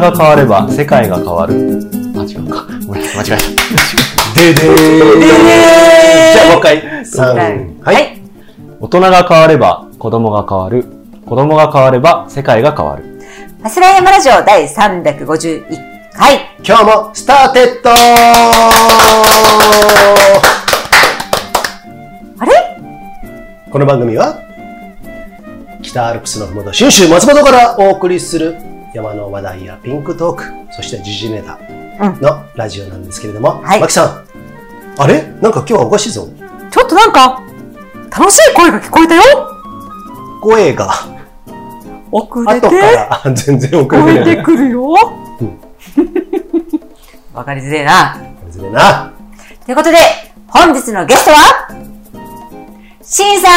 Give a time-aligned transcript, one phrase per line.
[0.00, 1.54] が変われば世界が変わる。
[2.16, 2.66] あ、違うか。
[2.86, 3.42] ごめん、間違えた。
[4.40, 7.04] ででーじゃあもう一回。
[7.04, 7.36] 三は。
[7.82, 8.22] はいい。
[8.80, 10.84] 大人が変われば子供が変わる。
[11.26, 13.04] 子供が変われば世界が変わる。
[13.04, 15.64] ファスライヤマラジオ第351
[16.12, 16.48] 回。
[16.66, 17.94] 今日もスターテッドあ
[22.44, 22.52] れ？
[23.70, 24.38] この番組は
[25.80, 28.56] 北アルプスのふもと信州松本からお送りする
[28.94, 31.58] 山の話題やピンクトーク、そして時事ネタ
[32.20, 33.80] のラジオなんですけれども、はい。
[33.80, 34.26] マキさん、
[34.98, 35.22] あれ？
[35.40, 36.28] なんか今日はおかしいぞ。
[36.70, 37.42] ちょっとなんか、
[38.10, 39.22] 楽しい声が聞こえたよ。
[40.42, 40.90] 声が。
[42.10, 42.66] 遅れて。
[42.66, 42.76] 後か
[43.24, 44.36] ら全然遅れてない。
[44.36, 44.94] てくるよ。
[47.32, 48.16] わかりづれえな。
[48.50, 49.14] ずれな。
[49.64, 49.96] ということで、
[50.48, 51.68] 本日のゲストは、
[53.02, 53.48] シンさ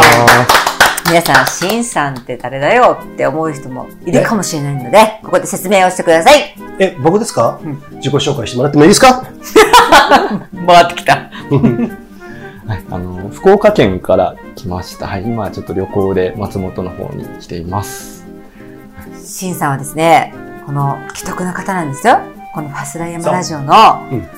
[0.00, 1.10] ん。
[1.10, 6.54] 皆さん、シンさんって誰だよって思う人もいるかもしれないので、ここで説明をしてください。
[6.78, 7.60] え、僕ですか、
[7.92, 9.22] 自己紹介してもらってもいいですか？
[10.66, 11.30] 回ってきた。
[12.66, 15.06] はい、あの、福岡県から来ました。
[15.06, 18.24] はい、今はちょっと旅行で松本の方に来ています。
[19.24, 20.32] シンさんはですね、
[20.66, 22.18] この既得な方なんですよ。
[22.54, 23.74] このファスライヤマラジオの
[24.10, 24.28] うん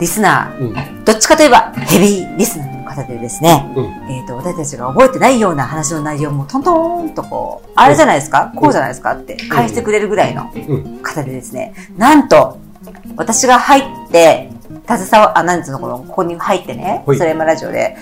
[0.00, 1.04] リスナー、うん。
[1.04, 3.84] どっちかといえばヘビーリスナーの方でですね、うん。
[4.10, 9.12] えっ、と、私たちが覚えてないような話の内容もトントーンとこう、あれじゃないですか、こうじゃないですか？
[9.12, 10.98] って返してくれるぐらいのうん。
[11.02, 12.58] 方でですね、なんと、
[13.16, 14.50] 私が入って、
[14.86, 17.96] 携わ、あ、なんつうの、この、ここに入ってね、はいそれまラジオで、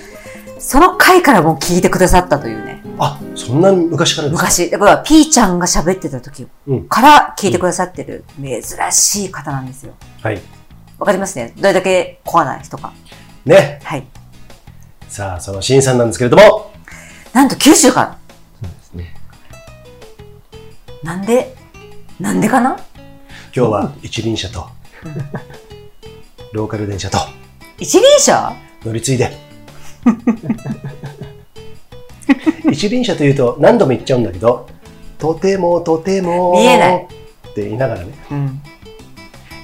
[0.58, 4.44] その回からもう聞いてくださったというね、あ、そんな昔からですか？
[4.44, 8.62] 昔、だから、ピーちゃんが喋ってた時うんから聞いてくださってる珍
[8.92, 9.92] しい方なんですよ。
[10.22, 10.40] はい。
[11.02, 12.92] わかりますねどれだけコアな人か。
[13.44, 13.80] ね。
[13.82, 14.06] はい。
[15.08, 16.70] さあ、そのシンさんなんですけれども、
[17.32, 18.18] なんと九州から。
[18.60, 19.16] そうですね。
[21.02, 21.56] なんで、
[22.20, 22.76] なんでかな？
[23.52, 24.64] 今日は一輪車と、
[26.52, 27.18] ローカル電車と
[27.80, 28.54] 一輪車？
[28.84, 29.36] 乗り継いで。
[32.70, 34.68] 一輪車というと何度も言っちゃうんだけど、
[35.18, 38.62] とてもとても見えないって言いながらね、うん。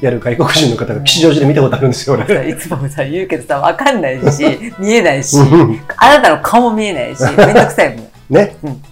[0.00, 2.48] やる外国人の方が吉祥寺で見たことあるんですよ、俺。
[2.50, 4.44] いつもさ、言うけどさ、わかんないし、
[4.78, 8.08] 見えないし、うんあなたの顔も見えないし、 めんどくさいもん。
[8.30, 8.56] ね。
[8.62, 8.82] うん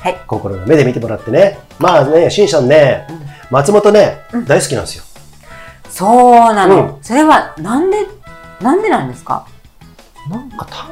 [0.00, 1.58] はい心の目で見てもらってね。
[1.78, 5.04] まあね、シンさんね、うん松本ね、うん大好きなんですよ。
[5.88, 6.76] そうなの。
[6.76, 7.98] うんそれは、なんで、
[8.60, 9.46] なんでなんですか？
[10.30, 10.88] なんかた、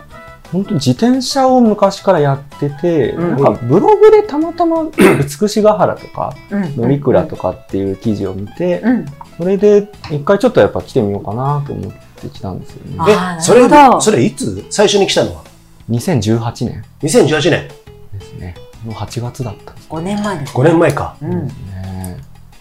[0.55, 4.89] 本当自転車を昔からやってて、うんなんかブログでたまたま
[5.41, 6.77] 美しが原とか、うん。
[6.77, 9.07] 乗鞍とかっていう記事を見て、うん。
[9.37, 13.13] それで一回ちょっとやっぱ来てみようかなと思って来たんですよね。
[13.39, 13.69] え、それ
[14.01, 14.65] それいつ？
[14.71, 15.43] 最初に来たのは
[15.91, 17.69] ？2018年 ?2018 年。
[18.13, 18.55] ですね。
[18.87, 21.17] の8月だったんです5年前です、5年前か。
[21.21, 21.49] うん。
[21.49, 21.55] ね。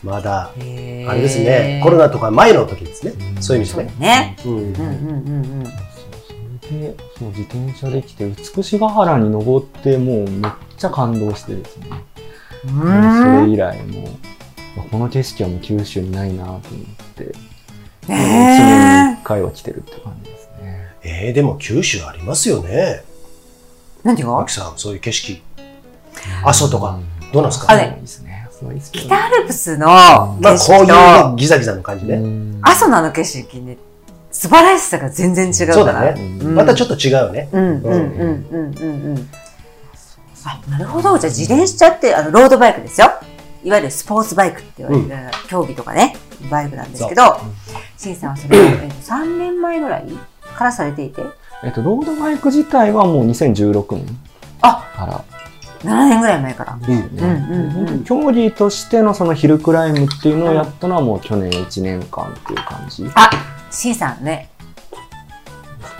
[0.04, 3.14] まだ、あれですね、コロナとか前の時ですね。
[3.36, 4.36] うんそういう意味ですね。
[4.46, 5.93] うんうんうんうんそうそれ
[6.72, 8.26] でそう自転車で来て
[8.56, 11.88] 美しが原に登ってもうめっちゃ感動してですね。
[12.66, 12.70] そ
[13.46, 14.04] れ以来もう
[14.78, 16.62] まあこの景色はもう九州にないなと思っ
[17.16, 17.34] て、もう
[18.08, 20.88] 一年ねに一回は来てるって感じですね。
[21.04, 22.70] えー、でも九州ありますよね。
[22.72, 23.04] え。
[24.04, 24.32] 何が？
[24.32, 25.42] マキさん、そういう景色。
[26.46, 27.00] 阿蘇とか、
[27.34, 27.72] どうなんですか？
[27.72, 28.32] あれいいですね。
[28.94, 32.16] 北アルプスのまあ、景こういうね、ギザギザの感じね。
[32.16, 33.78] うん阿蘇のあの景色ね、
[34.34, 36.14] 素晴らしさが全然違うから。
[36.14, 36.40] ね。
[36.42, 37.48] うんまたちょっと違うね。
[37.52, 39.30] うんうんうんうんうんうん。
[40.44, 41.18] あ、なるほど。
[41.18, 43.12] じゃあ自転車って、あの、ロードバイクですよ。
[43.64, 46.18] いわゆるスポーツバイクって言われる、競技とかね、
[46.50, 47.38] バイクなんですけど、
[47.98, 50.06] シンさんはそれを、えーと3年前ぐらい
[50.58, 51.22] からされていて、
[51.64, 54.20] えっと、ロードバイク自体はもう2016年
[54.62, 55.24] あから
[55.84, 56.80] 7年ぐらい前から。
[56.82, 56.94] うん。
[56.94, 58.04] うんうんうんうん。
[58.04, 63.10] 競技としてのそのヒルクライムっていうのをやったのはもう去年1年間っていう感じ。
[63.16, 63.30] あ、
[63.74, 64.50] シンさんね、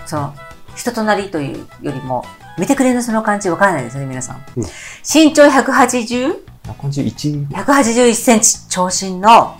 [0.06, 0.34] その、
[0.76, 2.24] 人となりというよりも、
[2.56, 4.44] 見てくれるその感じわからないですよね、皆さん。
[4.56, 4.64] うん
[5.02, 6.36] 身長 180?
[6.80, 9.56] 181 181センチ長身の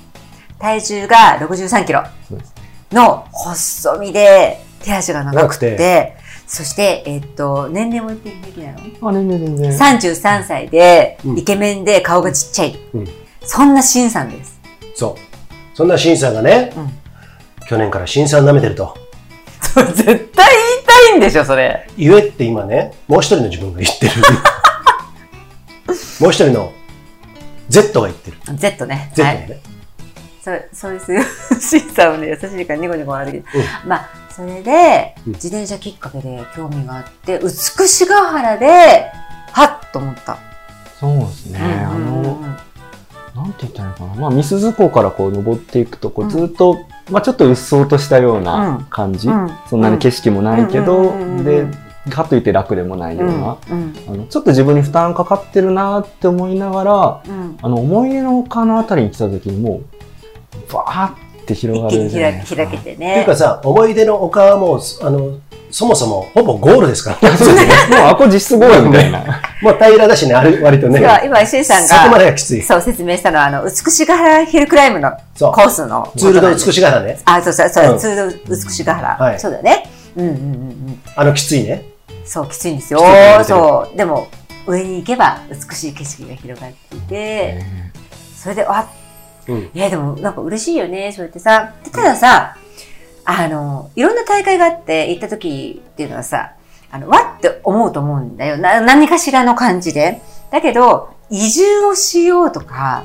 [0.58, 2.02] 体重が63キロ。
[2.92, 6.16] の細身で手足が長くて、
[6.46, 9.08] そして、えっと、年齢も言って平気なの？
[9.10, 9.98] あ、全然全然。
[9.98, 12.78] ?33 歳で、うんイケメンで顔がちっちゃい。
[12.94, 13.08] うん
[13.42, 14.60] そんなシンさんです。
[14.94, 15.76] そう。
[15.76, 16.92] そんなシンさんがね、うん
[17.68, 18.96] 去年からシンさん舐めてると。
[19.74, 20.20] 絶対言い
[20.86, 21.88] たいんでしょ、それ。
[21.96, 24.12] 言えって今ね、もう一人の自分が言ってる。
[26.20, 26.72] もう一人の
[27.68, 28.36] Z が言ってる。
[28.56, 29.10] Z ね。
[29.14, 29.60] Z はい。
[30.44, 31.22] そうそうですよ。
[31.58, 39.10] シンさんはね、優しいからニコニコ笑ってきてうんまあ、それで、うん自転車きっかけで興味があって、美しが原で、
[39.52, 40.36] はっと思った。
[41.00, 41.58] そうですね。
[41.60, 42.56] あうんうんうん
[43.34, 44.20] の、て言ったらいいのかな。
[44.20, 49.28] まあ、ミスズ湖からこう登っていくと、こうずっと、まあ、ちょっと鬱蒼としたような感じ。
[49.28, 49.50] うん。
[49.68, 51.66] そんなに景色もないけど、うんうんうんうんで、
[52.10, 53.58] かといって楽でもないような。
[53.70, 53.94] うん。
[54.08, 57.58] あのちょっと自分に負担かかってるなって思いながら、うん。
[57.60, 59.82] あの、思い出の丘のあたりに来た時にも
[60.70, 62.64] う、バーって広がるじゃない開ですか。
[62.64, 63.36] 開けてっていうねか。
[63.36, 65.38] さ、思い出の丘はもう、あの、
[65.70, 67.36] そもそもほぼゴールですから。
[67.36, 67.96] そうですね。
[67.98, 69.42] もうあこ実質ゴールみたいな。
[69.60, 71.00] もう平らだしね、あれ割とね。
[71.00, 72.62] 今、今、石井さんそこまでが、がきつい。
[72.62, 76.12] そう、説明したのは、あの、美しが原ヒルクライムのコースの。
[76.16, 77.18] ツールド美しが原ね。
[77.24, 79.16] あ、そうそう、そうう、んツールド美しが原。
[79.16, 79.90] はいそうだよね。
[80.16, 80.44] うんうんうんう
[80.92, 81.00] ん。
[81.16, 81.84] あのきついね。
[82.24, 83.00] そう、きついんですよ
[83.44, 83.96] そう。
[83.96, 84.28] でも、
[84.66, 87.62] 上に行けば美しい景色が広がっていて、
[88.36, 88.86] それで、わ
[89.48, 89.70] うん。
[89.74, 91.74] いや、でも、なんか嬉しいよね、そうやってさ。
[91.84, 92.56] でたださ、
[93.24, 96.52] あの、いろんな大会があって行った時っていうのはさ、
[96.90, 98.56] あの、わって思うと思うんだよ。
[98.56, 100.20] な何かしらの感じで。
[100.50, 103.04] だけど、移住をしようとか、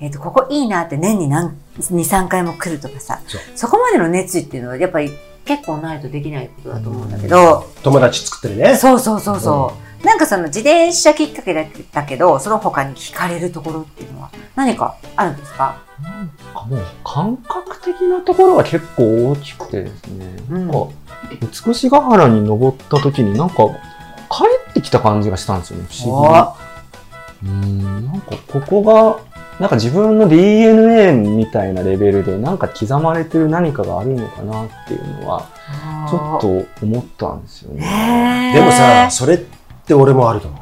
[0.00, 3.20] えっ、と、ここいいなって年に何、2、3回も来るとかさ、
[3.54, 5.12] そこまでの熱意っていうのはやっぱり
[5.44, 8.76] 結構ないとできないことだと思うんだけど、友達作ってるね。
[8.76, 10.06] そうそうそうそう。
[10.06, 15.80] なんかその自転車きっかけだだけど、その他に惹かれるところっていうのは何かあるんですか？
[16.02, 20.68] なんかもう感覚的なところが結構大きくてですね、うん。
[20.68, 20.88] なんか
[21.66, 26.56] 美しが原に登った時になんか帰ってきた感じがしたんですよね、不思
[27.42, 27.52] 議に。
[27.52, 29.18] うん、なんかここが、
[29.62, 35.48] なんか自分の DNA みたいなレベルでなんか刻まれてる何かがあるのかなっていうのは、
[36.10, 38.52] ちょっと思ったんですよね。
[38.56, 39.38] でもさ、それっ
[39.86, 40.60] て俺もあると思う。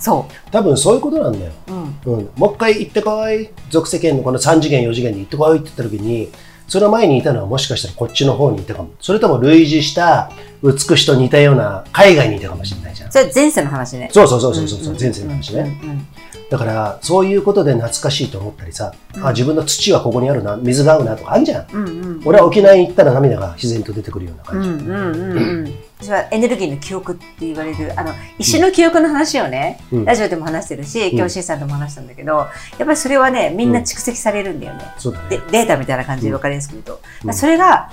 [0.00, 1.52] そ多分そういうことなんだよ。
[1.68, 1.72] う。
[1.72, 2.20] うん。
[2.20, 2.30] うん。
[2.36, 3.50] もう一回行ってこい。
[3.68, 6.30] 属世間のこの3次元、4次元に行ってこいって言った時に、
[6.68, 8.92] その前にいたのはもしかしたらこっちの方にいたかも。
[8.98, 10.32] それとも類似した
[10.62, 13.12] 美しと似たような海外にいたかもしれないじゃん。
[13.12, 14.08] それ前世の話ね。
[14.10, 15.78] そうそうそうそうそう、んん前世の話ね。
[15.82, 16.06] うんうん
[16.52, 21.66] だから、そういうことで懐かしいと思ったりさ、うんあ、自分の土はここにあるな、水が合うなとかあんじゃん。
[21.72, 22.22] うんうん。
[22.26, 24.84] 俺は沖縄に行ったら涙が自然と出てくるようなうん感じ。
[24.84, 25.74] うんうんうん。
[25.98, 32.48] 私はエネルギーの記憶って言われる、あの、石の記憶の話をね、うんラジオでも話してるし、ん今日シンさんとも話したんだけど、やっ
[32.80, 34.84] ぱりそれはね、みんな蓄積されるんだよね。
[34.98, 35.44] そうだでね。
[35.50, 37.00] データみたいな感じで分かりやすく言うと。
[37.24, 37.88] うんそれが、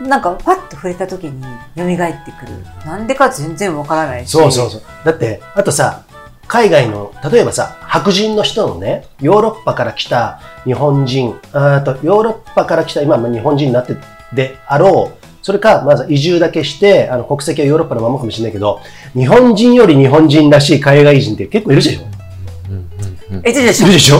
[0.00, 1.42] なんか、パッと触れた時に
[1.76, 2.64] 蘇ってくる。
[2.86, 4.30] なんでか全然わからないし。
[4.30, 4.82] そうそうそう。
[5.04, 6.04] だって、あとさ、
[6.48, 13.96] 海外の、例えばさ、白人の人のね、ヨーロッパから来た日本人、あとヨーロッパから来た、今、まあ日本人になって
[14.32, 18.80] であろう、それか、まず移住だけして、あの、国籍はヨーロッパのままかもしれないけど、
[19.14, 22.00] 日本人より日本人らしい海外人って結構いるでしょ？
[22.70, 24.16] うんうんうんえ、いるでしょ？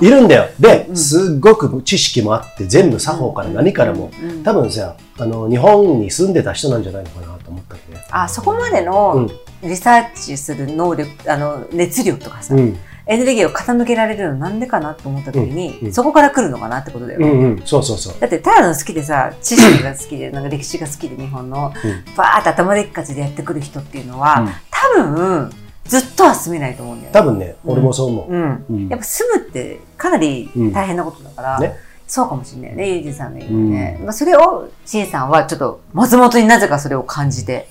[0.00, 0.48] いるんだよ。
[0.58, 7.98] でう、んすっごく知識もあって、全部作法から何からも、うん多分さ、あの、日本に住んでた人なんじゃないのかなと思ったんで。
[8.10, 9.30] あ、そこまでうのん
[9.62, 12.78] リサーチする能力、あの、熱量とかさ、うん。
[13.06, 17.18] エネルギーを傾けられるのなんでかなと思った時に、そこから来るのかなってことだよ。
[17.20, 17.62] うんうん。
[17.64, 18.14] そうそうそう。
[18.20, 25.50] だって、ただの好きでさ、知識が好きで、なんか歴史が好きで、日本の、うんバーって頭でっかちでやってくる人っていうのは、うん多分、
[25.84, 27.18] ずっとは住めないと思うんだよね。
[27.18, 28.32] 多分ね、俺もそう思う。
[28.32, 28.64] うん。
[28.70, 31.74] うんやっぱ住むってかなり大変なことだから、うんね
[32.06, 34.00] そうかもしれないね、ゆうじさんの言うね。
[34.02, 37.68] まあ、それを、しんさんはちょっと松本になぜかそれを感じて、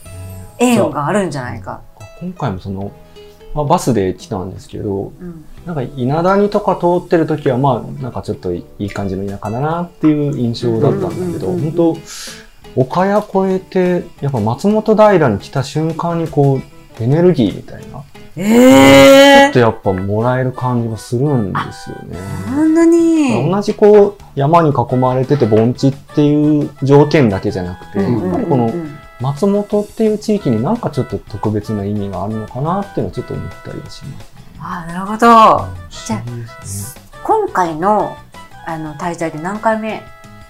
[0.59, 1.81] 縁があるんじゃないか。
[2.21, 2.93] 今回もその、
[3.53, 5.43] まあ、バスで来たんですけど、うん。
[5.65, 11.97] なんか稲谷とか通ってる時はまあなんかちょっといい感じの田舎だなっていう印象だったんだけど、うんうんうんうん本当
[12.75, 16.61] 岡谷越えてやっぱ松本平に来た瞬間にこう
[16.99, 18.03] エネルギーみたいな、ちょ
[18.35, 22.17] えっとやっぱもらえる感じがするんですよね。
[22.45, 23.49] こんなに。
[23.51, 28.71] 同じこう山に囲まれてて盆地っていう条件だけじゃなくて、うんやっぱりこの
[29.21, 34.33] 松本っていう地域になんかちょっと特別な意味があるのかなっていうのはちょっと思ったりはします。
[34.61, 35.17] ああ、なるほど。
[35.17, 36.23] じゃあ。
[37.23, 38.15] 今回の、
[38.65, 40.01] あの、滞在で何回目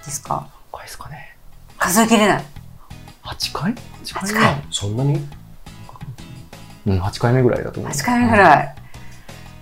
[0.06, 0.48] ですか？
[0.72, 1.36] 何回ですかね。
[1.78, 2.44] 数えきれない。
[3.24, 5.20] 8回 ?8 8回そんなに？
[6.86, 7.92] うん、8回目ぐらいだと思う。
[7.92, 8.76] 8回目ぐらい。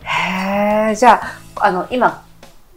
[0.04, 2.24] へえ、じゃあ、あの、今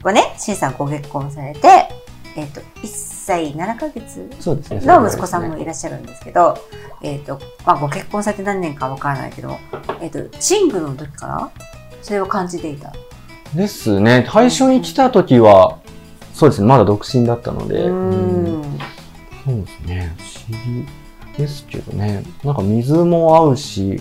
[0.02, 1.88] はね、しんさんご結婚されて、
[2.36, 4.28] えっ、と、1歳7ヶ月。
[4.86, 5.66] の息子さんもいる。
[5.66, 6.56] らっしゃるんですけど、
[7.02, 9.58] えっ、と、まあ、ご結婚されて何年かわからないけど、
[10.00, 11.50] えっ、と、シングルの時から
[12.02, 12.92] それを感じていた。
[13.54, 14.26] ですね。
[14.30, 15.78] 最初に来た時は、
[16.32, 16.68] そうですね。
[16.68, 17.84] まだ独身だったので。
[17.84, 18.78] ううんん。
[19.44, 20.16] そうですね。
[20.18, 20.86] 不思議
[21.36, 22.22] ですけどね。
[22.44, 24.00] なんか水も合うし、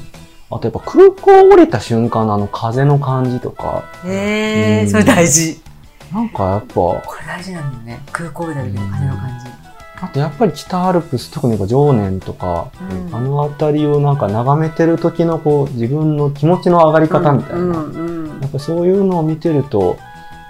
[0.51, 5.61] あとやっぱ空港降りた瞬間のあの風の感じとか、へえ、うんそれ大事。
[6.11, 8.03] なんかやっぱ、これ大事なんだよね。
[8.11, 9.59] 空港でだけの風の感じ。
[10.01, 19.97] あとやっぱり北アルプス、特に常年とか、うんあの辺りをなんか眺めてる時のこう自分の気持ちの上がり方みたいな、うんうんやっぱそういうのを見てると、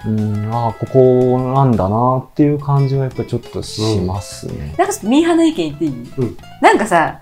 [0.06, 4.74] うん、ああ、ここなんだなっていう感じはやっぱりちょっとしますね。
[4.78, 7.20] なんかミーハーな意見言っていい、うんなんかさ、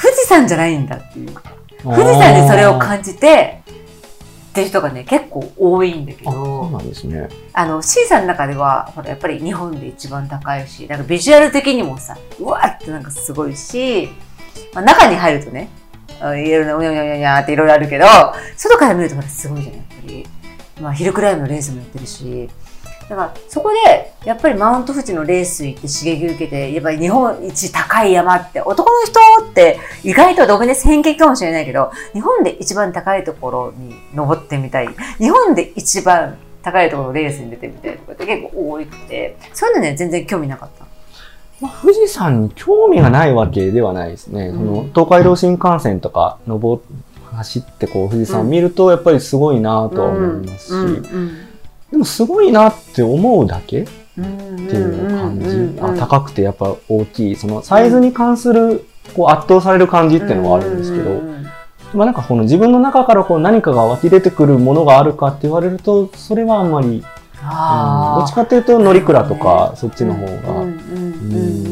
[0.00, 1.34] 富士山じゃないんだっていう。
[1.82, 3.62] 富士山でそれを感じて、
[4.50, 7.28] っていう人がね、結構多いんだけあ、そうど、なんですね。
[7.52, 14.08] あの、C さんの中では、ほら、やっぱり日本で一番高いし、なんかビジュアル的にもさ、うわーってなんかすごいし、
[14.74, 15.68] まあ、中に入るとね、
[16.20, 18.06] あいろいろな、うにゃうにゃうにゃっていろいろあるけど、
[18.56, 20.26] 外から見るとほら、すごいじゃない、やっぱり。
[20.80, 22.50] まあ、ヒルクライムのレースもやってるし、
[23.10, 29.18] だから、そこで、やっぱりマウント富士のレース行って刺激受けて、やっぱり日本一高い山って、男の人
[29.50, 34.88] って意外とごめんね、偏見かもしれないけど、日本で一番高いところに登ってみたい。
[35.18, 40.84] 日本で一番高いところのレースに出てみたいとかって結構多くて、そういうのね、全然興味なかった。
[41.60, 44.50] まあ、富士山に興味がないわけではないですね。
[44.50, 46.80] うんその東海道新幹線とか登
[47.32, 51.49] 走ってこう富士山を見るとやっぱりすごいなとは思いますし、うん
[51.90, 57.36] でもすごいなって思うだけっていう感じ、あ高くてやっぱ大きい。
[57.36, 61.20] そのサイズに関するこう圧倒される感じっていうのはあるんですけど、
[61.94, 67.06] まあなんかこの自分の中からこう何かが湧き出てくるものがあるかって言われるとそれはあんまり、うんど
[68.24, 71.69] っちかっていうと乗鞍とかそっちの方が、うん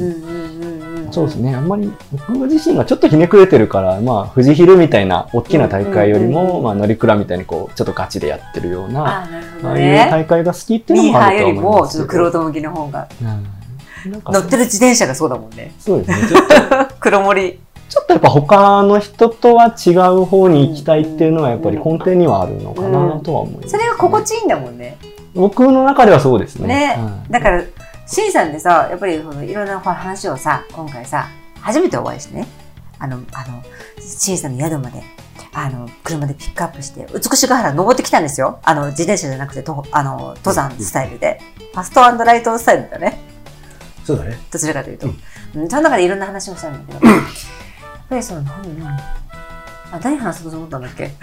[1.11, 1.93] そうですねあんまり
[2.29, 10.09] 僕自身がちょっとひねくれてるからまあ富士ヒルみたいな大きな大会よりも、うんうんうんまあ乗鞍みたいにこうちょっとガチでやってるようなあーなるほどああいうね。
[10.11, 13.09] 大会が好きっていうミーハーのもあると思いますちょっと黒人向きの方が。
[13.23, 13.59] うん
[14.07, 15.75] 乗ってる自転車がそうだもんね。
[15.79, 17.59] そうですねちょっと黒森。
[17.89, 24.99] ちょっとやっぱ他の人とは違う方に行きたいっていうのはやっぱり根底にはあるのかなとは思います、それが心地いいんだもんね。
[25.35, 26.69] 僕の中ではそうですね。
[26.69, 27.65] ねはいだから、
[28.11, 31.29] シンさんでさ、やっぱりそのいろんな話をさ、今回さ、
[31.61, 32.49] 初めてお会いしてね、
[32.99, 33.63] あの、あの、
[34.01, 35.03] シンさんの宿まで、
[35.53, 38.61] あの、車でピックアップして、美しが原登ってきたんですよ。
[38.65, 41.41] あの、自転車じゃなくて、とあの、登山スタイルで。
[41.75, 43.21] ファストライトスタイルだね。
[44.05, 44.39] そうだね。
[44.51, 45.07] どちらかというと。
[45.09, 45.11] う
[45.57, 47.23] うん、その中でいろんな話もしたんだけど、 やっ
[48.09, 51.11] ぱりその、何、何あ、何話そうと思ったんだっけ？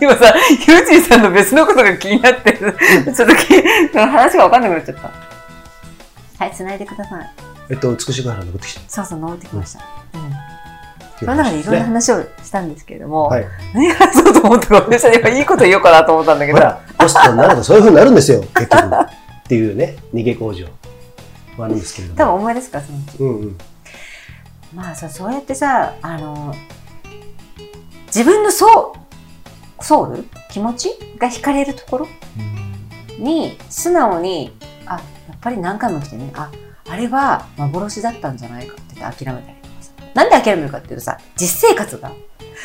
[0.00, 2.76] 今さ、ゆうちーさんの別のことが気になってる。
[3.14, 6.44] ちょっとき話が分かんなくなっちゃった。
[6.44, 7.30] はい、繋いでください。
[7.70, 8.80] えっと、美しが原登ってきた。
[8.88, 9.80] そうそう、登ってきました。
[10.14, 10.20] うん。
[10.28, 10.32] う
[11.18, 13.46] その中でいろんなね話をしたんですけれども、はい。
[13.74, 18.94] 何話そうと思ったか私は今いいこと言おうかなと思ったんだけど、ほら、ホストになるとそういう風になるんですよ、結局。
[18.94, 20.66] っていうね、逃げ工場
[21.56, 22.18] もあるんですけれども。
[22.18, 23.16] 多分思い出すから、そのうち。
[23.18, 23.58] うんうん。
[24.74, 26.54] まあさ、そうやってさ、あの、
[28.06, 29.07] 自分のソウ
[29.80, 30.24] ソウル？
[30.50, 30.90] 気持ち？
[31.18, 32.08] が惹かれるところ？
[33.18, 34.52] に、素直に、
[34.86, 36.50] あ、やっぱり何回も来てね、あ、
[36.88, 39.92] あれは幻だったんじゃないかって言って諦めたりとかさ。
[40.14, 42.12] なんで諦めるかっていうとさ、実生活が。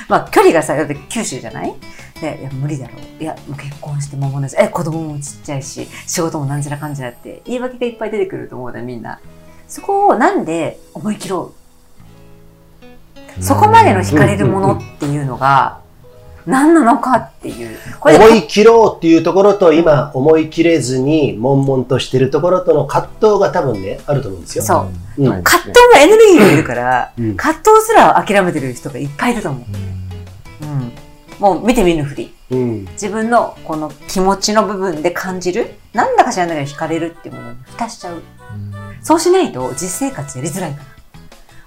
[0.10, 1.74] まあ、距離がさ、だって九州じゃない？
[2.20, 3.24] で、いや、無理だろう。
[3.24, 9.20] いや、もう結婚して間もないし、え、子供もちっちゃいし、仕事もなんちゃらかんちゃらって、言い訳がいっぱい出てくると思うね、みんな。
[9.68, 11.54] そこをなんで思い切ろ
[13.40, 13.44] う？
[13.44, 15.82] そこまでの惹かれるものっていうのが、
[16.46, 17.78] 何なのかっていう。
[18.02, 24.64] 思い切ろうっていうところと、今、思い切れずに、悶々としてるところとの葛藤が多分ね、あると思うんですよ。
[24.64, 24.88] そう
[25.44, 29.64] 葛藤もエネルギーがいるから、うん葛藤すら諦めてる人がいっぱいいると思う。
[30.66, 30.92] うん。
[31.40, 32.34] もう見て見ぬふり。
[32.52, 32.86] うん。
[32.94, 38.22] 自分のこの気持ちの部分で感じる、なんだか知らないけど惹かれるっていうものに蓋しちゃう。
[39.02, 40.86] そうしないと実生活やりづらいから。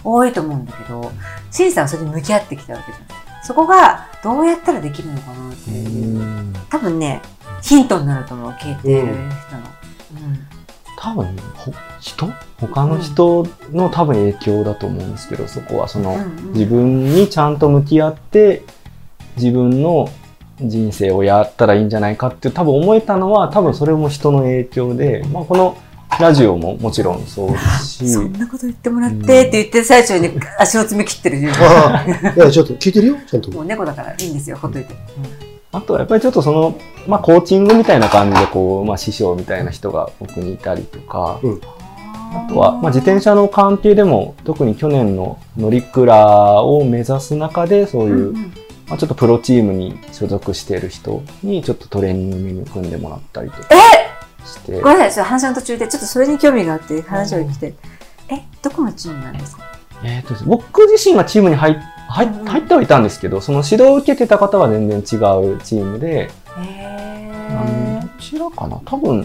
[0.05, 1.11] 多いと思うんだけど、
[1.51, 3.26] シンさんはそれに向き合ってきたわけじゃん。
[3.47, 6.21] そこがどうやったらできるのかなっていう。
[6.69, 7.23] 多分ね、
[7.63, 9.13] ヒントになると思う、聞いている人の。
[9.13, 10.47] うん。
[10.99, 12.33] 多分ほ人？
[12.59, 16.53] 他の人の多分影響だと思うんですけどそこはその、うんうん。
[16.55, 18.65] 自分にちゃんと向き合って
[19.37, 20.09] 自分の
[20.61, 25.77] 人生をやったらいいんじゃないかって多分思えたのは多分それも人の影響で、まあ、この
[26.21, 28.09] ラジオももちろんそうですし。
[28.09, 31.53] そんなこと言ってもらってって言ってる最中に足の爪切ってるいや、
[32.51, 33.51] ちょっと聞いてるよ、ちゃんと。
[33.51, 34.95] もう猫だからいいんですよ、ほっといて。
[35.73, 41.39] あとはやっぱりちょっとその、まあ、コーチングみたいな感じでこう、まあ、師匠みたいな人が僕にいたりとか、
[42.33, 48.53] あとは、まあ、自転車の関係でも特に去年の乗鞍を目指す中でそういう、うんうん。
[48.89, 53.69] まあ、ちょっとプロチームに所属している人にちょっとトレーニングメニュー組んでもらったりとか
[54.47, 54.81] して。
[54.81, 57.75] ごめんなさい、話の途中でちょっとそれに興味があって話を聞いて。
[58.29, 59.65] え、どこのチームなんですか？
[60.05, 65.05] えーと僕自身がチームに入入入ってはいたんですけどその指導を受けてた方は全然違う
[65.63, 67.53] チームで、へう
[67.99, 68.81] んどちらかな？
[68.85, 69.25] 多分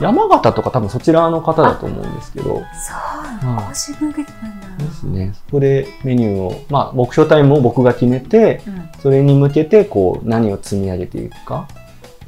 [0.00, 3.68] 山形とか多分そちらの方だと思うんですけど、そうなんだ。
[3.68, 5.32] ですね。
[5.34, 8.90] そこでメニューを、まあ、目標タイムを僕が決めて、うん。
[9.00, 11.68] それに向けて、こう、何を積み上げていくか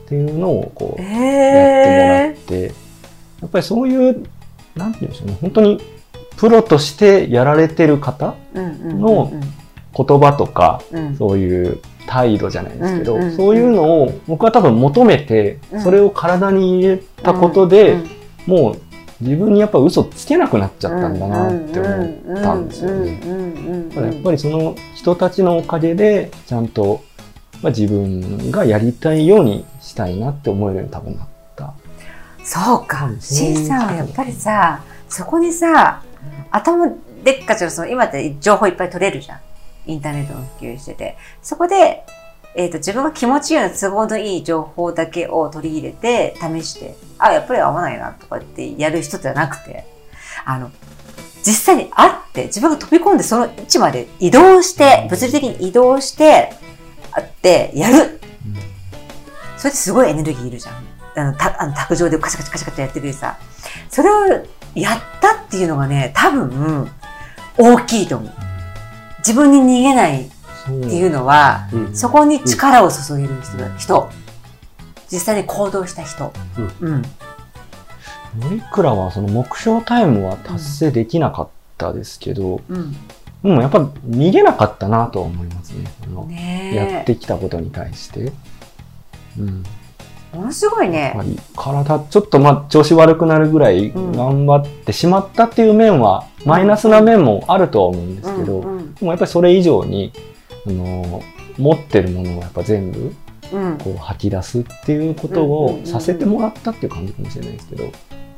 [0.06, 4.26] っていうのを、こう、やってもらえって、やっぱりそういう、
[4.76, 5.80] なんて言うんでしょうね、本当に、
[6.36, 9.32] プロとしてやられてる方、の
[9.96, 10.80] 言葉とか。
[11.18, 15.80] そういう態度じゃないですけど、そういうのを僕は多分求めて、うん。
[15.80, 18.10] それを体に入れたことで、うん
[18.46, 18.80] もう
[19.20, 23.20] 自分にやっぱ嘘つけなくなっちゃったんだなって思ったんですよね。
[23.94, 27.02] やっぱりその人たちのおかげで、ちゃんと、
[27.62, 31.75] まあ、自分がやりたいようにしたいなって思えるように多分なった。
[32.44, 33.12] そうかう。
[33.12, 36.02] んシンさんはやっぱりさ、そこにさ、
[36.50, 36.88] 頭
[37.25, 39.40] でっかちのその今って情報いっぱい取れるじゃん。
[39.86, 41.16] インターネットの普及してて。
[41.42, 42.04] そこで、
[42.54, 49.84] えっ、と、自分が気持ちいいような都合のいい情報だけを取り入れて、試して、あ、やっぱり合わないなとかってやる人じゃなくて、
[50.44, 50.70] あの、
[51.42, 56.54] 実際に会って、自分が飛び込んでその位置まで移動して、物理的に移動して、
[57.16, 58.20] 会って、やる
[59.56, 60.75] それってすごいエネルギーいるじゃん。
[61.16, 63.38] あの、たあの卓上でカチャカチャカチャカチャやってるさ、
[63.88, 66.90] それをやったっていうのがね、多分、
[67.56, 68.32] 大きいと思う。
[69.18, 70.28] 自分に逃げないっ
[70.66, 74.11] ていうのは、うんそこに力を注げる人だ、人。
[75.11, 76.32] 実際に行動した人。
[76.80, 77.02] うん。
[78.42, 82.94] 森倉はその目標タイムは達成できなかったですけど、うん。
[83.46, 85.84] でもやっぱ逃げなかったなとは思いますね。
[86.02, 86.28] あの。
[86.30, 88.32] やってきたことに対して。
[89.38, 89.62] うん。
[90.34, 91.16] ものすごいね。
[91.22, 100.12] り体ちょっとまあ調子悪くなるぐらいうん頑張ってしまったっていう面は、マイナスな面もあるとは思うんですけど、うんうんでもやっぱりそれ以上に、
[100.66, 101.22] あの
[101.58, 103.14] 持ってるものをやっぱ全部
[103.52, 103.78] うん。
[103.78, 107.92] こう吐き出すっていうことうんうんうんうんをさせてもらったっていう感じかもしれないですけど、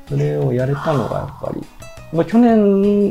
[0.09, 1.65] それをやれたのがやっぱり、
[2.13, 2.57] まあ、去年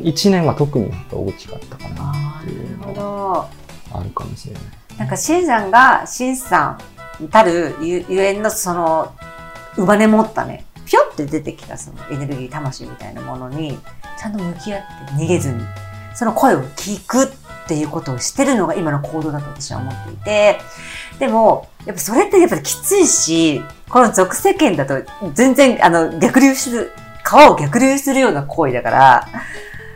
[0.01, 3.49] 1年は特に大きかったかなあっていうあ、なるのど。
[3.93, 4.63] あるかもしれない。
[4.97, 6.77] なんか、シンさんが、シンさ
[7.21, 9.13] んたるゆゆえんのその、
[9.75, 13.77] 生まれ持ったね、ぴょって出てきたそのエネルギー、魂みたいなものに、
[14.19, 15.61] ちゃんと向き合って逃げずに、
[16.15, 20.59] その声を聞くっていうことをしてるのが今の行動だと私は思っていて、
[21.19, 24.95] でも、やっぱそれってやっぱりきついし、この俗世間だと
[25.33, 26.91] 全然あの逆流する、
[27.27, 29.27] 川を逆流するような行為だから、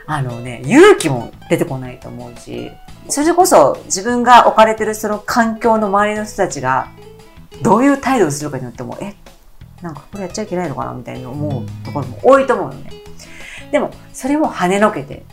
[0.06, 2.70] あのね、勇気も出てこないと思うし、
[3.08, 6.89] それこそ自分が置かれてるその環境の周りの人たちが
[7.62, 9.15] どういう態度をするかによっても、え、
[9.82, 12.91] なんかこれやっちゃいけないのかなみたいに思うところも多いと思うのね。
[13.72, 15.24] でも、それを跳ねのけて、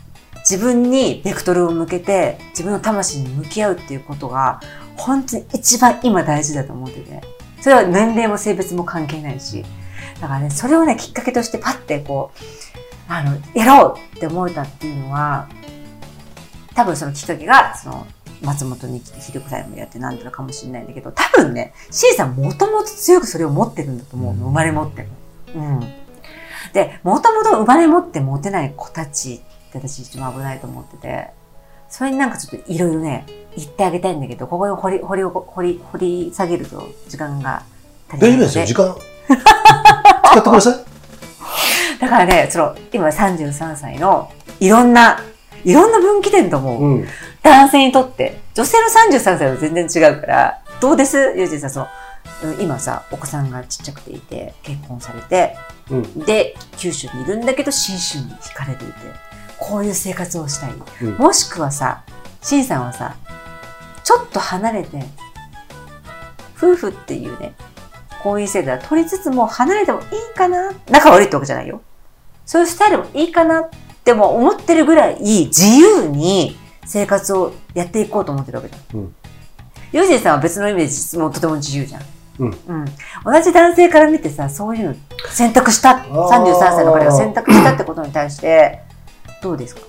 [0.49, 4.61] 自分にベクトルを向けて、自分の魂に向き合うっていうことが、
[4.95, 7.21] 本当に一番今大事だと思ってて。
[7.59, 9.65] それは年齢も性別も関係ないし。
[10.21, 15.47] だからね、それをね、きっかけとしてパッてこう、あの、やろうって思えたっていうのは、
[16.75, 18.07] 多分そのきっかけが、その、
[18.41, 25.07] 松本に来てヒルクライムやってなんだのかもしれないんだけど、多分ね、C さんもともと強くそれを持ってるんだと思うの、生まれ持ってる。
[25.55, 25.79] うん。
[26.73, 31.31] で、もともと生まれ持って持てない子たちって私一番危ないと思ってて、
[31.89, 33.25] それになんかちょっといろいろね、
[33.57, 37.63] 言ってあげたいんだけど、ここに掘り、掘り、掘り、掘り下げると時間が
[38.07, 38.95] 足りないの大丈夫ですよ、時間。
[40.31, 41.99] 使ってください。
[41.99, 45.19] だからね、その、今33歳の、いろんな、
[45.63, 46.83] いろんな分岐点と思う。
[46.83, 47.07] うん。
[47.43, 51.17] 男性にとって、女性の33歳は全然違うから、どうです？
[51.35, 51.87] ゆうじさん、その、
[52.43, 55.57] うん今さ、お子さんがちっちゃくていて、結婚されて、
[55.89, 56.19] うん。
[56.19, 58.93] で、九州にいるんだけど、新州に惹かれていて、
[59.57, 60.71] こういう生活をしたい。
[61.01, 62.03] うんもしくはさ、
[62.41, 63.15] 新さんはさ、
[64.03, 65.03] ちょっと離れて、
[66.57, 67.53] 夫婦っていうね、
[68.23, 70.05] 婚姻制度は取りつつも離れてもいい
[70.35, 71.81] かな仲悪いってわけじゃないよ。
[72.45, 73.69] そういうスタイルもいいかなっ
[74.03, 78.99] ても思ってるぐらい自由に生活をやっていこうと思ってるわけじゃん。
[78.99, 79.15] うん
[79.91, 82.01] ユージンさんは別の意味でもとても自由じゃん。
[82.39, 82.51] うん
[83.25, 84.95] 同じ男性から見てさ、そういうの
[85.31, 88.81] 選択した、33歳の彼が選択したってことに対して、
[89.41, 89.81] どうですか？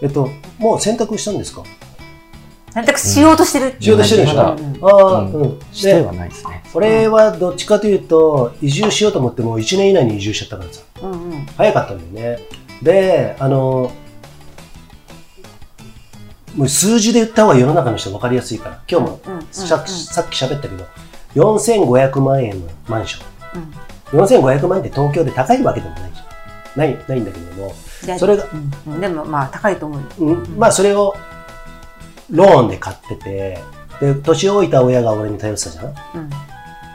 [0.00, 1.62] えっと、もう選択したんですか？
[2.72, 6.62] 選択しようとしてるってしようとしてるでしょああ、うんしてはないですね。
[6.72, 10.82] これはどっちかというと、移住しようと思っても1年以内に移住しちゃったからさ。
[11.02, 11.46] うんうん。
[11.56, 12.42] 早かったんだよね。
[12.82, 13.90] で、あの、
[16.54, 20.84] もう数字で言った方が世の中の人分かりやすいから、今日もうんうんさ,、さっき喋ったけど、
[21.34, 24.24] 4500万円のマンショうんン。
[24.24, 26.26] 4500万円って東京で高いわけでもないじゃん。
[26.78, 28.56] ない、ないんだけども、でそれが、う
[28.90, 30.06] んうんでもまあ高いと思うよ。
[30.20, 31.14] うん、まあそれを
[32.30, 33.58] ローンで買ってて、
[34.00, 35.86] で、年老いた親が俺に頼ってたじゃん？
[35.86, 36.30] うん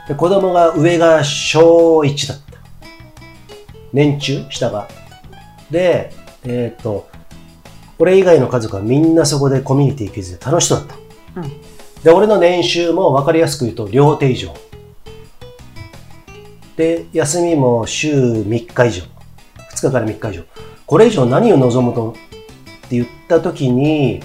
[0.08, 2.58] で、子供が上が小1だった。
[3.92, 4.86] 年中、下が。
[5.70, 6.12] で、
[6.44, 7.08] えっ、と、
[7.98, 11.40] 俺以外の家族はみんなそこでコミュニティ築いて楽しそうだった。
[11.40, 11.52] うん
[12.04, 14.52] で、俺の年収も分かりやすく言うと両手以上。
[16.76, 19.04] で、休みも週3日以上。
[19.72, 20.42] 2日から3日以上。
[20.84, 22.10] これ以上何を望むと？
[22.10, 22.14] っ
[22.90, 24.20] て言った時に、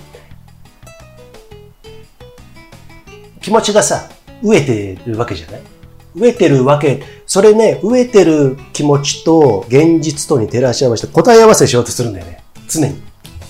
[3.49, 4.07] 気持ちがさ、
[4.43, 5.61] 飢えてるわけじゃない？
[6.15, 12.43] 飢えてるわけ、それね、飢えてる気持ちと現実とに照らし合わせて答え合わせしようとするんだよね。
[12.67, 13.01] 常に。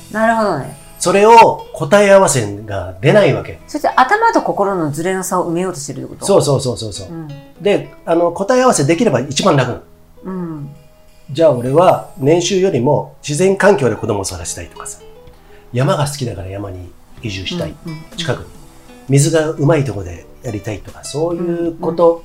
[0.10, 0.78] なるほどね。
[1.00, 3.60] それを答え合わせが出ないわけ。
[3.68, 6.26] そして頭と心のズレの差を埋めようとしてるってこと？
[6.26, 7.08] そうそうそうそうそう。
[7.10, 7.28] うん。
[7.62, 9.82] で、あの、答え合わせできれば一番楽。
[10.24, 10.70] うん。
[11.30, 15.00] じゃあ俺は年収よりも自然環境で子供を育てたいとかさ。
[15.74, 16.90] 山が好きだから山に
[17.22, 17.76] 移住したい。
[17.86, 18.59] うんうん近くに。
[19.10, 22.24] 水がうまいとこでやりたいとか、そういうこと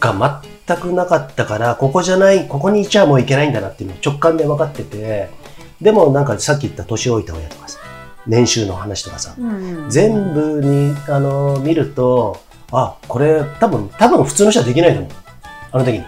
[0.00, 5.28] が全くなかったから、ここじゃない、ここにいちゃもういけないんだなっていうのを直感で分かってて、
[5.80, 7.78] でもなんかさっき言った年老いた親とかさ、
[8.26, 9.90] 年収の話とかさ、うん。
[9.90, 15.12] 全部に、あの、見ると、あ、これ多分、多分普通の人はできないと思う。
[15.72, 16.04] あの時に。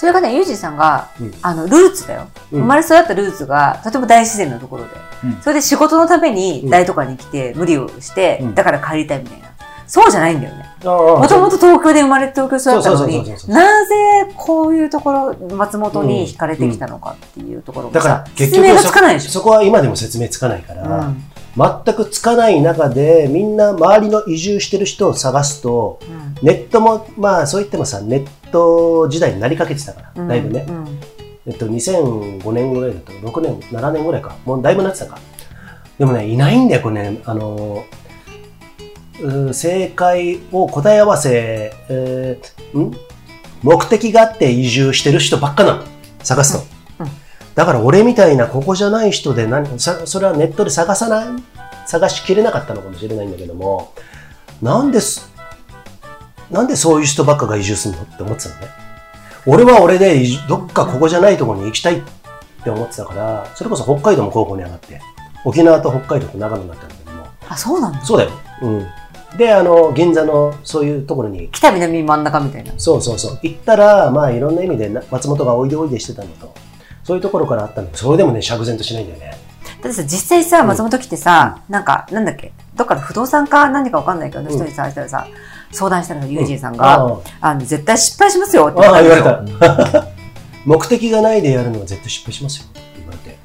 [0.00, 1.34] それがね、ユージさんが、うん。
[1.42, 2.28] あの、ルーツだよ。
[2.52, 2.60] うん。
[2.62, 4.90] 生まれ育ったルーツが、とても大自然のところで。
[5.24, 5.42] うん。
[5.42, 8.54] それで仕事のために大都会に来て無理をして、うん。
[8.54, 9.48] だから帰りたいみたいな。
[9.86, 10.74] そうじゃないんだよね。
[10.82, 13.94] ももともと東京で生まれて東京育ったのになぜ
[14.38, 17.92] こういうところ、松本に惹かれてきたのかっていうところ
[18.36, 19.30] 説明が局つかないでしょ。
[19.32, 21.24] そこは今でも説明つかないから、うん。
[21.84, 25.98] 全くつかない中で、みんな周りの移住してる人を探すと、
[26.40, 26.46] うん。
[26.46, 30.66] ネットも、まあそう言ってもさ、ネット時代になりかけてたから、うんだいぶね。
[30.68, 31.00] うん
[31.46, 34.36] えっと、2005年ぐらいだと、6年、7年ぐらいか。
[34.44, 35.18] もうだいぶなってたか。
[35.98, 37.22] でもね、いないんだよ、これね。
[37.24, 37.84] あの
[39.52, 42.96] 正解を答え合わせ、えーん？
[43.62, 45.84] 目的があって移住してる人ばっかなの。
[46.22, 46.64] 探すと。
[47.00, 47.12] うんうん
[47.52, 51.26] だから俺みたいなここじゃない人で何さ、それはネットで探さない、
[51.84, 53.92] 探しきれなかったのかもしれないんだけども、
[54.62, 55.29] なんです、
[56.50, 58.68] なんでそういう人ばっかが移住するのって思ってたのね。
[59.46, 62.02] 俺は俺でどっかここじゃないところに行きたいっ
[62.62, 65.00] て思ってたから、それこそ北海道も高校に上がって、
[65.44, 68.04] 沖縄と北海道と長野になったんだけども、あ、そうなんだ。
[68.04, 68.30] そうだよ。
[68.62, 68.86] うん。
[69.38, 72.72] で、あの、銀座のそういうところに、北南真ん中みたいな。
[72.76, 76.52] そうそうそう、行ったら、まあいろんな意味でな松本がおいでおいでしてたのと、
[77.04, 79.30] そういうところからあったんだけど、それでもね、釈然としないんだよね。
[79.82, 85.26] だってさ、実際さ、松本来てさ、なんか、なんだっけ、どっかの不動産か何かわかんないけど、ん人にさ、したらさ、
[85.72, 90.06] 相談したらさ、ユージンさんあが、あの、絶対失敗しますよってあああ、言われた。
[90.66, 93.38] 目的がないでやるのは絶対失敗しますよって言われて。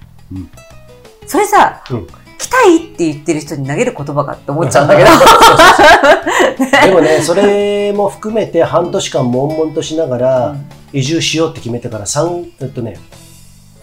[1.27, 2.07] それさ、うん
[2.37, 5.09] 来たいって言ってる人に投げる言葉かって思っちゃうんだけど。
[6.85, 10.55] でもね、それも含めて半年間悶々としながら
[10.91, 12.99] 移住しようって決めてから3、えっとね、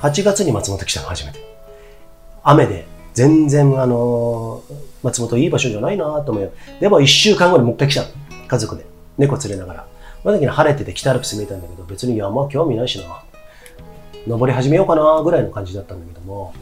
[0.03, 1.41] 8月に松本来たの初めて。
[2.45, 6.51] 雨で、全然あのー松本いい場所じゃないなと思うよ。
[6.81, 8.09] でも1週間後にもう一回来たの。
[8.53, 8.85] 家族で。
[9.17, 9.87] 猫連れながら。
[10.23, 13.23] その時に晴れてて北アルプス見えたんだけど、別に山興味ないしな。
[14.27, 16.53] 登り始めようかなぐらいの感じだったんだけども、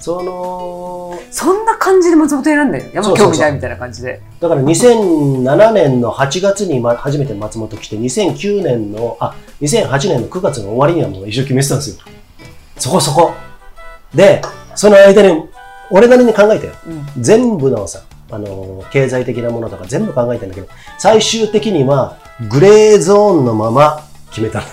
[0.00, 2.84] その、そんな感じで松本選んだよ。
[2.92, 4.20] 山興味ないみたいな感じで。
[4.40, 12.04] だから2007年の8月にま初めて松本来て、2009年の、あ、2008年の9月の終わりにはもう移住決めてたんですよ。
[12.76, 13.32] そこそこ。
[14.14, 14.42] で、
[14.74, 15.44] その間に、
[15.90, 16.72] 俺なりに考えたよ。
[17.16, 17.22] うん。
[17.22, 22.16] 全部のさ、あの、経済的なものとか全部考えたんだけど、最終的には、
[22.50, 24.66] グレーゾーンのまま決めたの。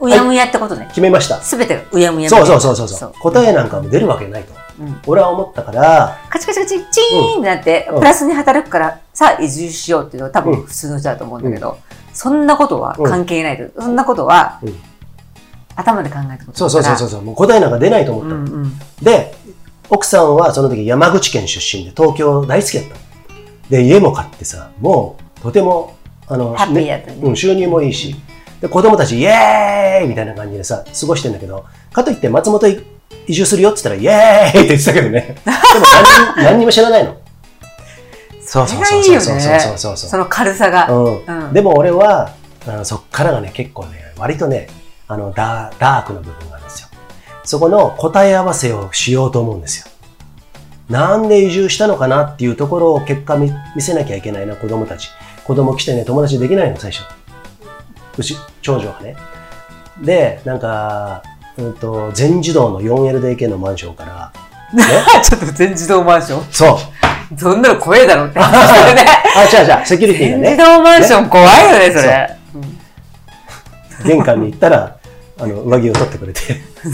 [0.00, 0.86] うやむやってことね。
[0.88, 1.40] 決めました。
[1.40, 3.12] すべてがうやむやそうそうそうそうそう。
[3.20, 4.52] 答えなんかも出るわけないと。
[4.80, 5.00] うん。
[5.06, 11.78] 俺は思ったから、カチカチカチ、チーンってなって、うんプラスに働くから、さあ移住しようっていうのは多分普通の人だと思うんだけど、
[12.12, 13.80] そんなことは関係ないと。
[13.80, 14.74] そんなことは、うん
[15.74, 18.36] 頭で考えたことそうそうそうそうそう、もう答えなんか出ないと思ったの。
[18.36, 18.78] うんうん。
[19.02, 19.34] で、
[19.94, 23.00] 奥さんはその時山口県出身で東京大好きだったの。
[23.68, 28.16] で、家も買ってさ、もうとても、あの、ハッピーだったねうん、収入もいいし、
[28.62, 32.68] で、子供たちイエーイみたいな感じでさ、過ごしてんだけど、かといって松本
[33.26, 35.36] 移住するよって言ったら、イエーイって言ってたけどね。
[35.44, 37.20] でも何に何にも知らないの。
[38.40, 39.20] そうそれがいいよね。
[39.20, 40.90] そうそうそうそうそうその軽さが。
[40.90, 42.32] うんうんでも俺は、
[42.66, 44.68] あのそっからがね、結構ね、割とね、
[45.06, 46.61] あのダー、ダークな部分が。
[47.44, 49.86] そこの答え合わせをしようと思うんですよ。
[50.88, 55.08] なんで移住したのかなっていうところを結果見見せなきゃいけないな、子供たち。
[55.44, 57.04] 子供来てね、友達できないの、最初。
[58.18, 59.16] うち、長女がね。
[60.02, 61.22] で、なんか、
[61.56, 64.32] うんと、全自動の 4LDK のマンションから、
[64.72, 64.84] ね、
[65.22, 66.44] ちょっと全自動マンション？
[66.50, 66.78] そ
[67.34, 67.38] う。
[67.40, 68.38] そんなの怖いだろって。
[68.38, 68.44] あ、
[69.52, 70.64] 違う違う、セキュリティがね全自。
[70.64, 72.36] 動マンション怖いよね、それ。
[74.04, 74.96] 玄関に行ったら、
[75.38, 76.40] あの、上着を取ってくれて、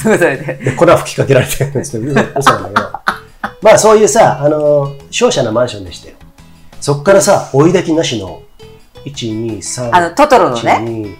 [0.00, 0.36] それで。
[0.64, 2.82] で、粉吹きかけられてるんですけど、嘘嘘なんだけど。
[3.62, 6.16] まあ、そういうさ、あの、商社なマンションでしたよ。
[6.80, 8.42] そっからさ、追い焚きなしの、
[9.04, 11.16] 1、2、3、あの、トトロのね、1、2、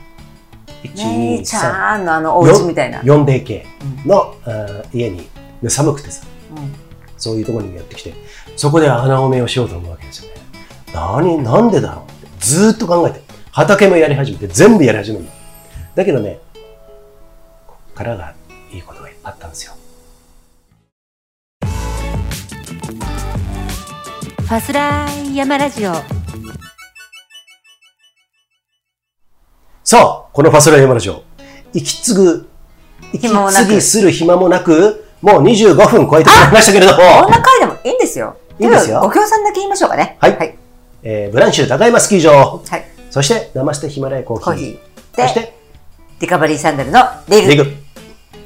[0.85, 3.01] 1、2、姉ち3、ゃんのあの、お家みたいな。
[3.01, 3.65] 4DK
[4.07, 5.29] の、あー家に、
[5.63, 6.25] で寒くてさ、
[6.57, 6.73] うん
[7.21, 8.15] そういうところにやってきて、
[8.57, 10.41] そこで穴埋めをしようと思うわけですよね。
[10.95, 15.31] 何、なんでだろうって、ずーっと考えて、畑もやり始めて、全部やり始めるの。
[15.97, 16.39] だけどね、
[17.99, 18.33] からが
[18.73, 19.73] いいことがいっぱいあったんですよ。
[24.41, 25.93] ファスライヤマラジオ
[29.83, 31.25] さあ、このファスライヤマラジオ、
[31.75, 32.49] 息継ぐ、
[33.13, 38.37] 息継ぎする暇もなく、もう25分超えてしまいましたけれども、こんな回でもいいんですよ。
[38.61, 40.17] いいんですよご協賛だけ言いましょうかね。
[40.21, 40.57] はいはい。
[41.03, 42.85] えーブランシュ高山スキー場、はい。
[43.11, 45.17] そしてナマステヒマラヤコーヒー、コーヒー。
[45.17, 45.59] で、そして
[46.21, 47.51] ディカバリーサンダルのレイグ。
[47.51, 47.78] リグ。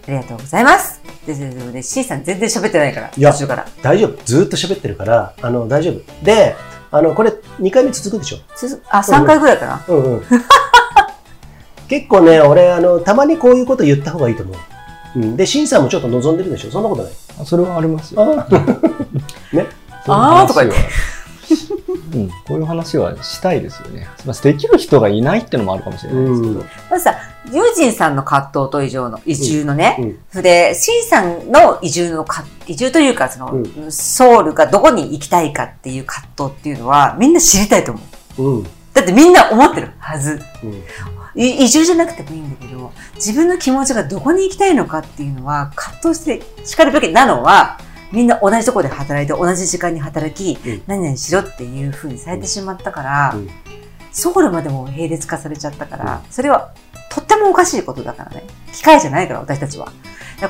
[0.07, 1.01] ありがとうございます。
[1.27, 3.67] で、で、で、で、C さん全然喋ってないから、いや途中から。
[3.83, 4.25] 大丈夫。
[4.25, 6.25] ずーっと喋ってるから、あの、大丈夫。
[6.25, 6.57] で、
[6.91, 8.39] あの、これ2回目続くでしょ。
[8.55, 9.85] つあ、3回ぐらいかな。
[9.89, 10.23] うんうん。
[11.89, 14.57] 結構ね、俺、あの、たまにこういうこと言った方がいいと思う。
[15.17, 15.37] うん。
[15.37, 16.71] で、シンさんもちょっと望んでるでしょ。
[16.71, 17.13] そんなことない。
[17.41, 18.23] あそれはありますよ。
[18.23, 18.47] あ
[19.55, 19.67] ね。
[20.07, 21.12] あーとか言って。
[22.15, 24.09] うん、こういう話はしたいですよね。
[24.27, 26.53] まあ、できる人がいないってのもあるかもしれないですけど。
[26.55, 27.15] うんまずさ、
[27.51, 38.01] ユージンさんの葛藤と移住の、移住のね、うんそれで、C さんの移住のか、移住というか、その、うソウルがどこに行きたいかっていう葛藤っていうのは、みんな知りたいと思
[38.39, 38.43] う。
[38.43, 38.63] うん。
[38.95, 40.41] だってみんな思ってるはず。
[40.63, 40.83] うん。
[41.35, 47.79] い移住じゃなくてもいいんだけど、自分の気持ちがどこに行きたいのかっていうのは、葛藤して叱るべきなのは、
[48.13, 53.49] みんな同じところで働いて、同じ時間に働き、うん何々しろっていう風にされてしまったから、うん
[54.13, 56.75] ソウルまでも並列化されちゃったから、それは
[57.09, 58.45] とってもおかしいことだからね。
[58.73, 59.91] 機械じゃないから、私たちは。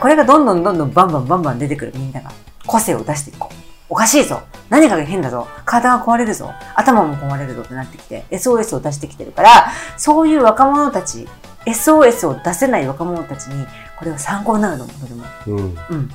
[0.00, 2.32] これがどんどんどんどんバンバンバンバン出てくるみんなが
[2.66, 3.54] 個性を出していこう。
[3.88, 4.40] おかしいぞ。
[4.70, 5.46] 何かが変だぞ。
[5.64, 6.50] 体が壊れるぞ。
[6.74, 11.28] 頭も壊れるぞってなってきて、SOS を出してきてるから、そういう若者たち、
[11.66, 13.66] SOS を出せない若者たちに、
[13.98, 15.24] これは参考になるのも、とても。
[15.46, 15.58] うん。
[15.90, 16.10] うん。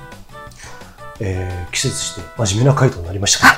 [1.19, 3.53] えー、季節して真面目な回答になりましたね。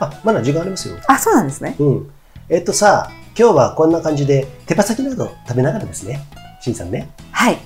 [0.00, 0.96] あ、まだ時間ありますよ。
[1.06, 1.76] あ、そうなんですね。
[1.78, 2.10] うん。
[2.48, 6.20] えっとさ、今日はこんな感じで手羽先など食べながらですね。
[6.60, 7.10] しんさんね。
[7.32, 7.58] はい。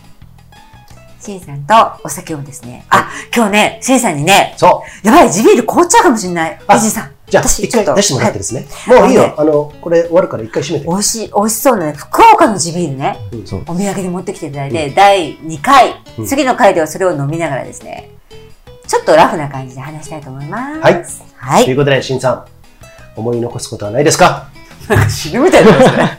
[1.21, 2.85] シンさんとお酒をですね。
[2.91, 5.07] あ、今日ね、シンさんにね、そう。
[5.07, 6.61] やばい、地ビール凍っちゃうかもしれない。
[6.67, 7.13] あイジさん。
[7.27, 8.67] じゃあ、一私ちょっと回出してもらってですね。
[8.87, 9.35] もういいはいよ。
[9.39, 10.89] あの、これ終わるから一回閉めて。
[10.89, 13.19] 美味しい、美味しそうなね、福岡の地ビールね。
[13.67, 18.11] お土産に持ってきていただいて、第2回、うん次の回ではそれを飲みながらですね、
[18.87, 20.81] ちょっとラフな感じで話したいと思います。
[20.81, 21.05] はい。
[21.37, 21.65] はい。
[21.65, 22.45] ということで、しんさん、
[23.17, 24.49] 思い残すことはないですか？
[24.89, 26.19] なんか死ぬみたいなですね。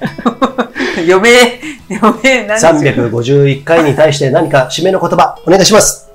[1.13, 1.61] 余命、
[2.01, 6.09] 余命何日 ?351 回に対して何か締めの言葉、お願いします。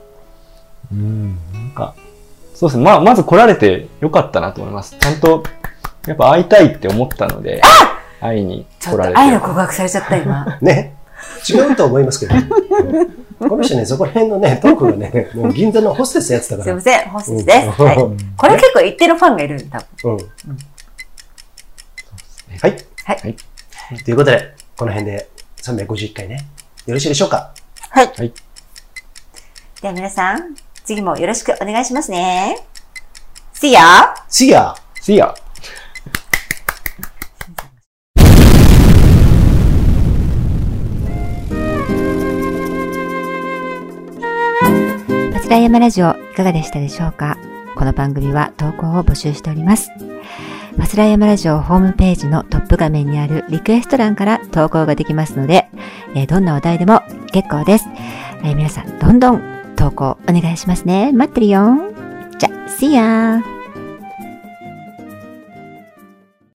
[0.93, 1.39] うん、
[2.61, 2.85] そうですね。
[2.85, 4.95] まあ、まず来られてよかったなと思います。
[4.99, 5.45] ちゃんと、
[6.07, 7.63] やっぱ会いたいって思ったので、
[8.21, 9.15] 会いにちょっ来られて。
[9.15, 10.45] と愛の告白されちゃった今。
[10.61, 10.95] ね。
[11.49, 12.35] 違うと思いますけど。
[13.49, 16.65] この人ね、そこら辺のね、トークがね、もう銀座のホステスやってたから。
[16.65, 17.67] すいません、ホステスです。
[17.67, 17.97] うんはい。
[18.37, 19.83] これ結構一定のファンがいるんだ。
[20.05, 20.17] うん。
[20.19, 20.19] は
[22.69, 22.77] い。
[23.07, 23.37] はい
[24.05, 25.31] ということで、この辺で
[25.63, 26.47] 351回ね。
[26.85, 27.55] よろしいでしょうか？
[27.89, 28.13] はい。
[28.15, 28.33] はい
[29.81, 30.55] では皆さん、
[30.91, 32.67] 次もよろしくお願いしますね。
[33.55, 34.13] See ya!
[34.29, 34.75] See ya!
[35.01, 35.33] See ya!
[45.33, 47.39] 松田山ラジオいかがでしたでしょうか？
[47.77, 49.93] この番組は投稿を募集しております。
[50.77, 55.69] マスラヤマラジオホームページのトップ画面にあるリクエスト欄から投稿ができますので、
[56.17, 57.85] えーどんなお題でも結構です。
[58.43, 61.11] えー皆さん、どんどん投稿お願いしますね。
[61.11, 61.75] 待ってるよ。
[62.39, 63.60] じゃ、See ya!